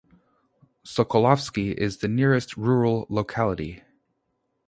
Sokolovsky 0.83 1.75
is 1.75 1.97
the 1.97 2.07
nearest 2.07 2.57
rural 2.57 3.05
locality. 3.07 3.83